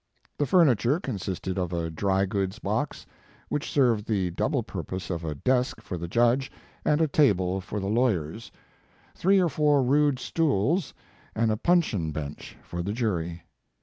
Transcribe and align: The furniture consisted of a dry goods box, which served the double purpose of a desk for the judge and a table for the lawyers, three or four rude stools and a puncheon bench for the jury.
The 0.39 0.47
furniture 0.47 0.99
consisted 0.99 1.59
of 1.59 1.71
a 1.71 1.91
dry 1.91 2.25
goods 2.25 2.57
box, 2.57 3.05
which 3.49 3.69
served 3.69 4.07
the 4.07 4.31
double 4.31 4.63
purpose 4.63 5.11
of 5.11 5.23
a 5.23 5.35
desk 5.35 5.79
for 5.79 5.95
the 5.95 6.07
judge 6.07 6.51
and 6.83 6.99
a 7.01 7.07
table 7.07 7.61
for 7.61 7.79
the 7.79 7.85
lawyers, 7.85 8.51
three 9.13 9.39
or 9.39 9.47
four 9.47 9.83
rude 9.83 10.17
stools 10.17 10.95
and 11.35 11.51
a 11.51 11.55
puncheon 11.55 12.11
bench 12.11 12.57
for 12.63 12.81
the 12.81 12.93
jury. 12.93 13.43